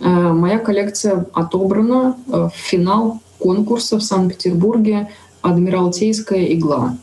[0.00, 5.08] э, моя коллекция отобрана э, в финал конкурса в Санкт-Петербурге
[5.40, 6.98] «Адмиралтейская игла».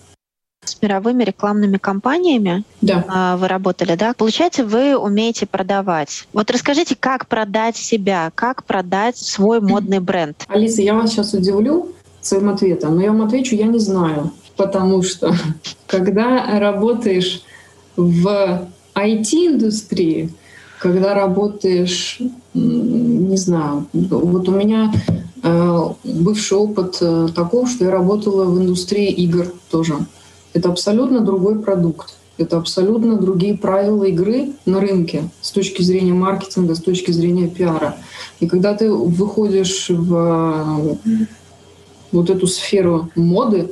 [0.63, 3.03] С мировыми рекламными кампаниями да.
[3.07, 4.13] А, вы работали, да?
[4.13, 6.27] Получается, вы умеете продавать.
[6.33, 10.45] Вот расскажите, как продать себя, как продать свой модный бренд.
[10.49, 12.95] Алиса, я вас сейчас удивлю своим ответом.
[12.95, 14.31] Но я вам отвечу, я не знаю.
[14.55, 15.33] Потому что
[15.87, 17.43] когда работаешь
[17.95, 20.31] в IT-индустрии,
[20.79, 22.19] когда работаешь,
[22.53, 24.93] не знаю, вот у меня
[25.43, 29.95] э, бывший опыт э, таков, что я работала в индустрии игр тоже.
[30.53, 32.15] Это абсолютно другой продукт.
[32.37, 37.97] Это абсолютно другие правила игры на рынке с точки зрения маркетинга, с точки зрения пиара.
[38.39, 40.97] И когда ты выходишь в
[42.11, 43.71] вот эту сферу моды,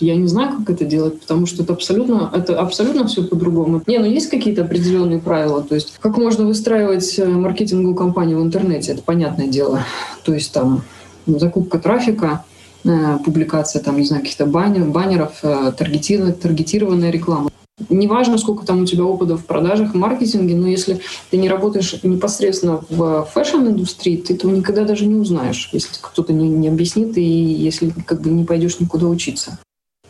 [0.00, 3.82] я не знаю, как это делать, потому что это абсолютно, это абсолютно все по-другому.
[3.86, 5.62] Не, ну есть какие-то определенные правила.
[5.62, 9.80] То есть как можно выстраивать э, маркетинговую кампанию в интернете, это понятное дело.
[10.24, 10.82] То есть там
[11.26, 12.44] закупка трафика,
[12.84, 17.50] э, публикация там, не знаю, каких-то баннер, баннеров, э, таргетированная реклама.
[17.88, 22.80] Неважно, сколько там у тебя опыта в продажах, маркетинге, но если ты не работаешь непосредственно
[22.88, 27.92] в fashion-индустрии, ты этого никогда даже не узнаешь, если кто-то не, не объяснит и если
[28.06, 29.58] как бы не пойдешь никуда учиться.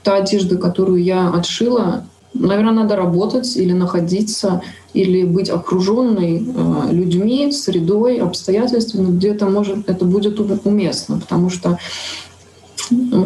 [0.03, 4.61] Та одежда, которую я отшила, наверное, надо работать или находиться,
[4.92, 11.79] или быть окруженной э, людьми, средой, обстоятельствами, где это может, это будет уместно, потому что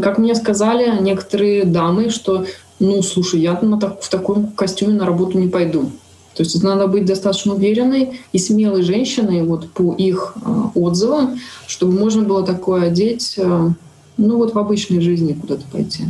[0.01, 2.47] как мне сказали некоторые дамы, что
[2.81, 5.91] ну, слушай, я на так, в таком костюме на работу не пойду.
[6.35, 11.99] То есть надо быть достаточно уверенной и смелой женщиной вот по их э, отзывам, чтобы
[11.99, 13.69] можно было такое одеть, э,
[14.17, 16.05] ну вот в обычной жизни куда-то пойти.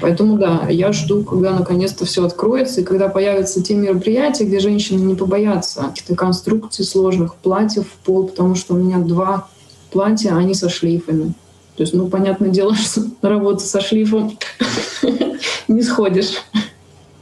[0.00, 5.00] Поэтому да, я жду, когда наконец-то все откроется, и когда появятся те мероприятия, где женщины
[5.00, 9.48] не побоятся каких-то конструкций сложных, платьев в пол, потому что у меня два
[9.90, 11.34] платья, они со шлейфами.
[11.76, 14.38] То есть, ну, понятное дело, что работа со шлифом
[15.68, 16.34] не сходишь.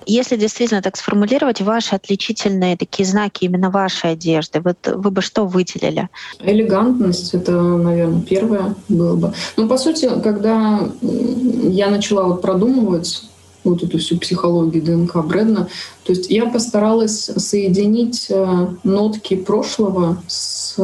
[0.07, 5.47] Если действительно так сформулировать, ваши отличительные такие знаки именно вашей одежды, вот вы бы что
[5.47, 6.09] выделили?
[6.41, 9.33] Элегантность— это, наверное, первое было бы.
[9.57, 13.23] Ну, по сути, когда я начала вот продумывать
[13.63, 15.69] вот эту всю психологию ДНК Брэдна.
[16.05, 20.77] То есть я постаралась соединить э, нотки прошлого с,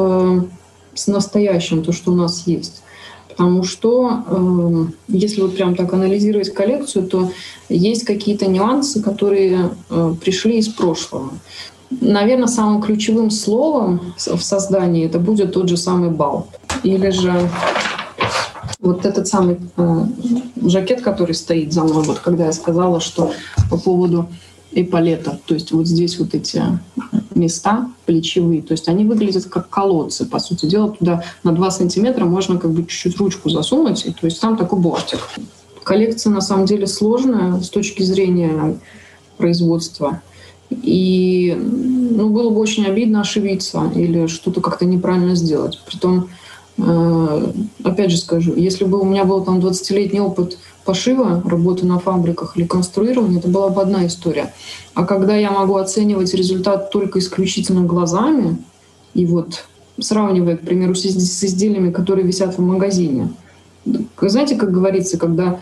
[0.95, 2.83] с настоящим, то, что у нас есть.
[3.37, 7.31] Потому что, э, если вот прям так анализировать коллекцию, то
[7.69, 11.31] есть какие-то нюансы, которые э, пришли из прошлого.
[12.01, 16.49] Наверное, самым ключевым словом в создании это будет тот же самый бал.
[16.83, 17.49] Или же
[18.81, 20.05] Вот этот самый э,
[20.63, 23.33] жакет, который стоит за мной, вот когда я сказала, что
[23.71, 24.29] по поводу
[24.73, 26.63] эполета, то есть вот здесь вот эти
[27.35, 32.25] места плечевые, то есть они выглядят как колодцы, по сути дела, туда на 2 сантиметра
[32.25, 35.21] можно как бы чуть-чуть ручку засунуть, и, то есть там такой бортик.
[35.83, 38.79] Коллекция на самом деле сложная с точки зрения
[39.37, 40.21] производства.
[40.71, 45.81] И ну, было бы очень обидно ошибиться или что-то как-то неправильно сделать.
[45.87, 46.27] Притом, э,
[46.79, 52.57] опять же скажу, если бы у меня был там 20-летний опыт пошива, работы на фабриках
[52.57, 54.53] или конструирования, это была бы одна история.
[54.95, 58.59] А когда я могу оценивать результат только исключительно глазами,
[59.15, 59.65] и вот
[59.99, 63.31] сравнивая, к примеру, с изделиями, которые висят в магазине.
[64.21, 65.59] Знаете, как говорится, когда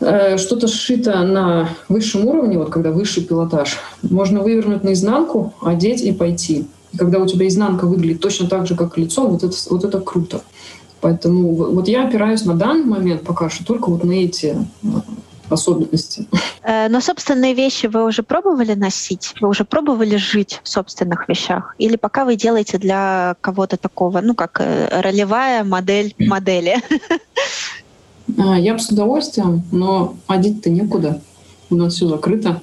[0.00, 6.12] Э, что-то сшито на высшем уровне, вот когда высший пилотаж, можно вывернуть наизнанку, одеть и
[6.12, 6.66] пойти.
[6.92, 10.00] И когда у тебя изнанка выглядит точно так же, как лицо, вот это, вот это
[10.00, 10.42] круто.
[11.00, 14.86] Поэтому вот я опираюсь на данный момент пока что только вот на эти э,
[15.48, 16.26] особенности.
[16.62, 19.34] Э, но собственные вещи вы уже пробовали носить?
[19.40, 21.74] Вы уже пробовали жить в собственных вещах?
[21.78, 26.76] Или пока вы делаете для кого-то такого, ну, как ролевая модель модели?
[28.38, 31.20] А, я бы с удовольствием, но одеть-то некуда.
[31.70, 32.60] У нас все закрыто.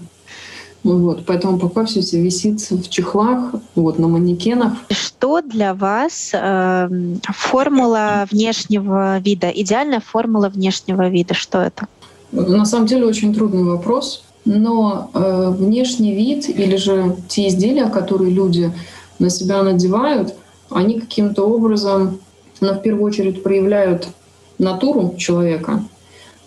[0.83, 4.73] Вот, поэтому пока все это висит в чехлах, вот, на манекенах.
[4.89, 6.89] Что для вас э,
[7.23, 11.33] формула внешнего вида, идеальная формула внешнего вида?
[11.33, 11.87] Что это?
[12.31, 18.31] На самом деле очень трудный вопрос, но э, внешний вид или же те изделия, которые
[18.31, 18.71] люди
[19.19, 20.35] на себя надевают,
[20.69, 22.19] они каким-то образом,
[22.61, 24.07] но в первую очередь проявляют
[24.57, 25.83] натуру человека,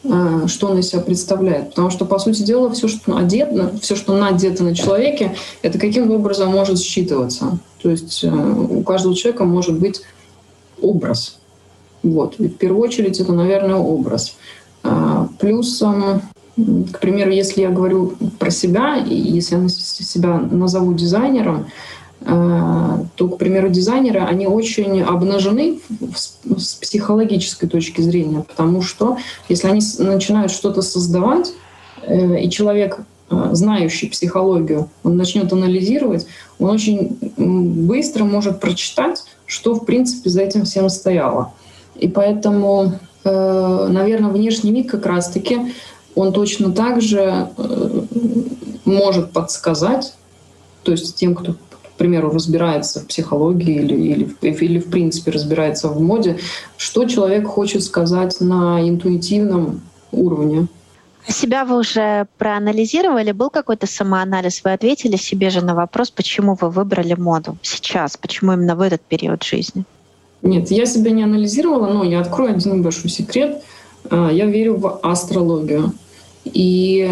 [0.03, 1.71] что он из себя представляет.
[1.71, 6.11] Потому что, по сути дела, все, что одето, все, что надето на человеке, это каким
[6.11, 7.59] образом может считываться.
[7.83, 10.03] То есть э, у каждого человека может быть
[10.81, 11.39] образ.
[12.03, 12.37] Вот.
[12.39, 14.37] И в первую очередь это, наверное, образ.
[14.83, 16.23] А, плюсом,
[16.57, 21.67] к примеру, если я говорю про себя, и если я себя назову дизайнером, Э,
[22.25, 25.81] то, к примеру, дизайнеры, они очень обнажены
[26.57, 29.17] с психологической точки зрения, потому что
[29.49, 31.53] если они начинают что-то создавать,
[32.03, 32.99] э, и человек,
[33.31, 36.27] э, знающий психологию, он начнет анализировать,
[36.59, 41.53] он очень быстро может прочитать, что, в принципе, за этим всем стояло.
[41.97, 45.73] И поэтому, наверное, внешний вид как раз-таки,
[46.15, 47.51] он точно так же
[48.85, 50.15] может подсказать,
[50.83, 51.55] то есть тем, кто
[52.01, 56.39] примеру, разбирается в психологии или, или, или в принципе разбирается в моде,
[56.79, 60.67] что человек хочет сказать на интуитивном уровне.
[61.29, 63.33] Себя вы уже проанализировали?
[63.33, 64.63] Был какой-то самоанализ?
[64.65, 68.17] Вы ответили себе же на вопрос, почему вы выбрали моду сейчас?
[68.17, 69.85] Почему именно в этот период жизни?
[70.41, 73.63] Нет, я себя не анализировала, но я открою один небольшой секрет.
[74.11, 75.93] А, я верю в астрологию.
[76.45, 77.09] И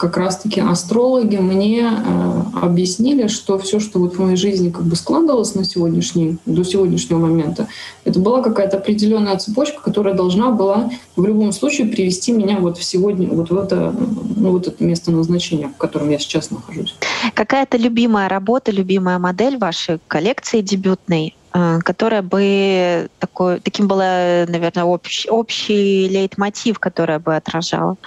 [0.00, 4.96] как раз-таки астрологи мне э, объяснили, что все, что вот в моей жизни как бы
[4.96, 7.68] складывалось на сегодняшний, до сегодняшнего момента,
[8.06, 12.82] это была какая-то определенная цепочка, которая должна была в любом случае привести меня вот в
[12.82, 13.94] сегодня, вот в это,
[14.36, 16.96] ну, вот это место назначения, в котором я сейчас нахожусь.
[17.34, 24.84] Какая-то любимая работа, любимая модель вашей коллекции дебютной, э, которая бы такой, таким была, наверное,
[24.84, 27.98] общий, общий лейтмотив, которая бы отражала?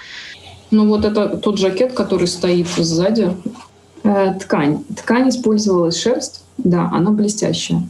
[0.74, 3.38] Ну вот это тот жакет, который стоит сзади.
[4.04, 4.84] Э, ткань.
[4.98, 6.44] Ткань использовалась шерсть.
[6.58, 7.84] Да, она блестящая.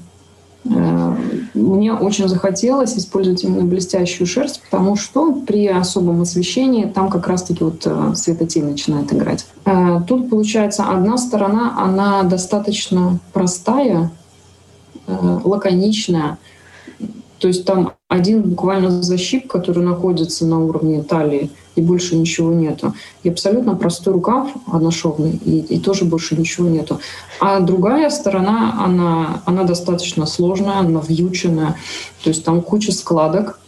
[0.65, 1.15] Э,
[1.54, 7.63] мне очень захотелось использовать именно блестящую шерсть, потому что при особом освещении там как раз-таки
[7.63, 9.46] вот э, светотень начинает играть.
[9.63, 14.12] Э, тут получается одна сторона, она достаточно простая,
[15.08, 16.38] э, лаконичная,
[17.43, 22.93] то есть там один буквально защип, который находится на уровне талии, и больше ничего нету.
[23.23, 27.01] И абсолютно простой рукав одношовный, и, и тоже больше ничего нету.
[27.41, 31.75] А другая сторона, она, она достаточно сложная, она вьюченная,
[32.23, 33.60] то есть там куча складок,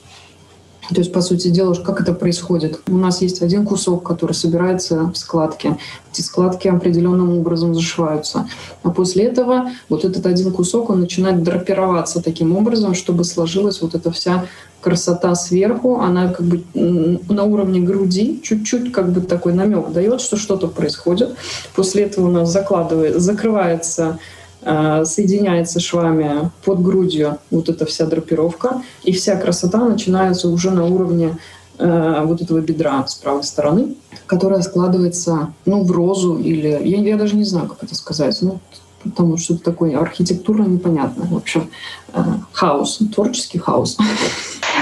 [0.90, 2.80] то есть, по сути дела, как это происходит?
[2.88, 5.78] У нас есть один кусок, который собирается в складке.
[6.12, 8.48] Эти складки определенным образом зашиваются.
[8.84, 13.96] А после этого вот этот один кусок, он начинает драпироваться таким образом, чтобы сложилась вот
[13.96, 14.46] эта вся
[14.82, 16.00] красота сверху.
[16.00, 21.36] Она как бы на уровне груди чуть-чуть как бы такой намек дает, что что-то происходит.
[21.76, 24.20] После этого у нас закладывает, закрывается
[24.66, 31.38] соединяется швами под грудью вот эта вся драпировка, и вся красота начинается уже на уровне
[31.78, 33.96] э, вот этого бедра с правой стороны,
[34.26, 36.68] которая складывается ну, в розу или...
[36.84, 38.38] Я, я даже не знаю, как это сказать.
[38.42, 38.60] Ну,
[39.04, 41.26] потому что это такое архитектурно непонятно.
[41.26, 41.70] В общем,
[42.14, 43.98] э, хаос, творческий хаос.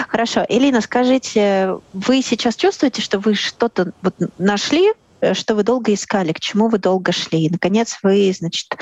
[0.07, 0.45] Хорошо.
[0.47, 6.31] Элина, скажите, вы сейчас чувствуете, что вы что-то вот нашли, э, что вы долго искали,
[6.31, 7.45] к чему вы долго шли?
[7.45, 8.77] И, наконец, вы, значит,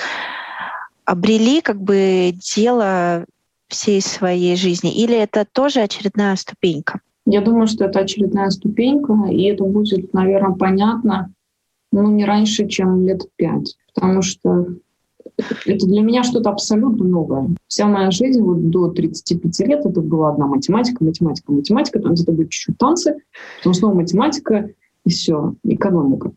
[1.11, 3.25] обрели как бы дело
[3.67, 4.93] всей своей жизни?
[4.95, 7.01] Или это тоже очередная ступенька?
[7.25, 11.33] Я думаю, что это очередная ступенька, и это будет, наверное, понятно,
[11.91, 13.75] ну, не раньше, чем лет пять.
[13.93, 14.67] Потому что
[15.65, 17.49] это для меня что-то абсолютно новое.
[17.67, 22.31] Вся моя жизнь вот до 35 лет это была одна математика, математика, математика, там где-то
[22.31, 23.17] будет чуть-чуть танцы,
[23.57, 24.69] потом снова математика,
[25.05, 26.31] и все, экономика.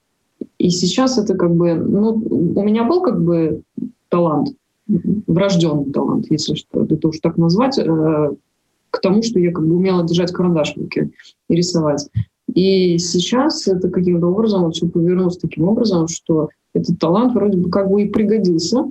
[0.59, 3.63] И сейчас это как бы, ну, у меня был как бы
[4.09, 4.49] талант,
[4.87, 8.31] врожденный талант, если что, это уж так назвать, э,
[8.91, 11.11] к тому, что я как бы умела держать карандаш в руке
[11.49, 12.09] и рисовать.
[12.55, 17.91] И сейчас это каким-то образом все повернулось таким образом, что этот талант вроде бы как
[17.91, 18.85] бы и пригодился,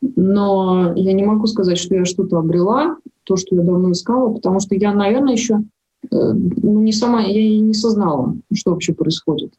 [0.00, 4.60] но я не могу сказать, что я что-то обрела, то, что я давно искала, потому
[4.60, 5.60] что я, наверное, еще
[6.10, 9.52] э, ну, не сама, я и не сознала, что вообще происходит.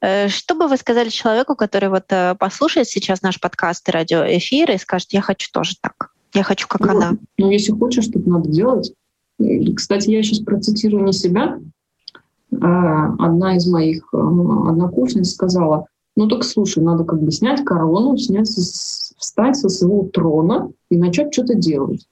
[0.00, 4.70] Э, что бы вы сказали человеку, который вот э, послушает сейчас наш подкаст и радиоэфир
[4.70, 7.16] и скажет, я хочу тоже так, я хочу, как ну, она?
[7.38, 8.92] Ну, если хочешь, что надо делать.
[9.74, 11.58] Кстати, я сейчас процитирую не себя.
[12.60, 18.48] А одна из моих однокурсниц сказала, ну так слушай, надо как бы снять корону, снять,
[18.48, 22.06] встать со своего трона и начать что-то делать.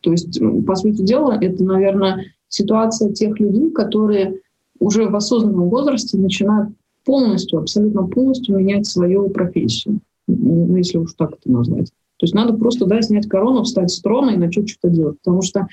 [0.00, 4.40] То есть, по сути дела, это, наверное, ситуация тех людей, которые
[4.80, 6.70] уже в осознанном возрасте начинают
[7.04, 11.92] полностью, абсолютно полностью менять свою профессию, ну, если уж так это назвать.
[12.22, 15.18] То есть надо просто да, снять корону, встать с трона и начать что-то делать.
[15.18, 15.66] Потому что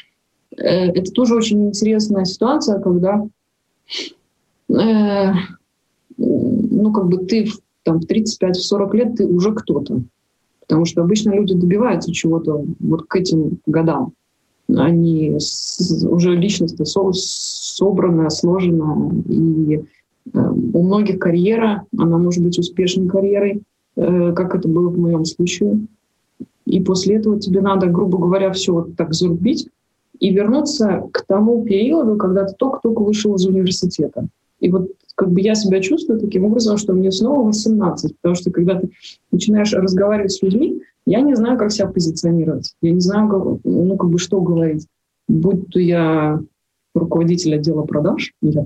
[0.57, 3.23] э, это тоже очень интересная ситуация, когда
[4.69, 5.33] э,
[6.17, 7.49] ну, как бы ты
[7.83, 10.01] там, в 35-40 лет ты уже кто-то.
[10.61, 14.13] Потому что обычно люди добиваются чего-то вот к этим годам.
[14.75, 19.11] Они с, уже личность со, собранная, сложенная.
[19.27, 19.83] И
[20.33, 23.61] у многих карьера, она может быть успешной карьерой,
[23.95, 25.79] э, как это было в моем случае.
[26.65, 29.67] И после этого тебе надо, грубо говоря, все вот так зарубить
[30.19, 34.27] и вернуться к тому периоду, когда ты только-только вышел из университета.
[34.59, 38.51] И вот как бы я себя чувствую таким образом, что мне снова 18, потому что
[38.51, 38.89] когда ты
[39.31, 44.09] начинаешь разговаривать с людьми, я не знаю, как себя позиционировать, я не знаю, ну, как
[44.09, 44.85] бы что говорить.
[45.27, 46.39] Будь то я
[46.93, 48.65] руководитель отдела продаж, я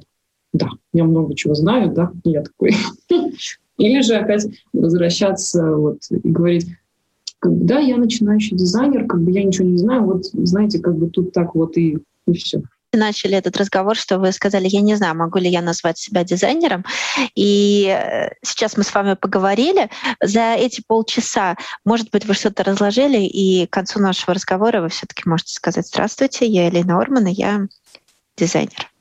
[0.54, 2.76] да, я много чего знаю, да, я такой.
[3.78, 6.68] Или же опять возвращаться вот и говорить,
[7.40, 11.34] когда я начинающий дизайнер, как бы я ничего не знаю, вот знаете, как бы тут
[11.34, 11.98] так вот и,
[12.28, 12.62] и все
[12.96, 16.86] начали этот разговор, что вы сказали, я не знаю, могу ли я назвать себя дизайнером.
[17.36, 19.90] И э, сейчас мы с вами поговорили.
[20.22, 25.24] За эти полчаса, может быть, вы что-то разложили, и к концу нашего разговора вы все-таки
[25.26, 27.68] можете сказать, здравствуйте, я Элина Орман, и я
[28.38, 28.93] дизайнер.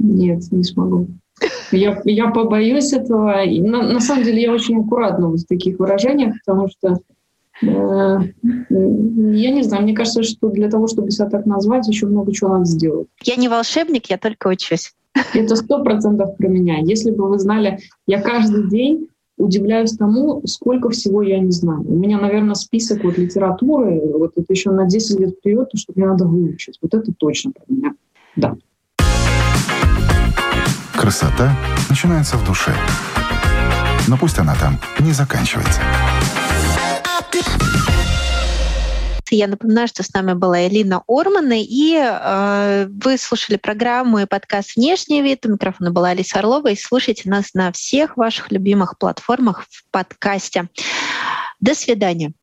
[0.00, 1.06] Нет, не смогу.
[1.70, 3.44] Я, я побоюсь этого.
[3.44, 6.98] И на, на самом деле я очень аккуратна в таких выражениях, потому что
[7.62, 8.18] Э,
[8.70, 12.50] я не знаю, мне кажется, что для того, чтобы себя так назвать, еще много чего
[12.50, 13.08] надо сделать.
[13.22, 14.94] Я не волшебник, я только учусь.
[15.34, 16.78] Это сто процентов про меня.
[16.78, 21.82] Если бы вы знали, я каждый день удивляюсь тому, сколько всего я не знаю.
[21.86, 25.92] У меня, наверное, список вот литературы, вот это еще на 10 лет вперед, то, что
[25.96, 26.78] мне надо выучить.
[26.82, 27.94] Вот это точно про меня.
[28.36, 28.56] Да.
[31.00, 31.56] Красота
[31.88, 32.76] начинается в душе.
[34.06, 35.80] Но пусть она там не заканчивается.
[39.30, 44.76] Я напоминаю, что с нами была Элина Орман, и э, вы слушали программу и подкаст
[44.76, 45.46] «Внешний вид».
[45.46, 50.68] У микрофона была Алиса Орлова, и слушайте нас на всех ваших любимых платформах в подкасте.
[51.60, 52.34] До свидания.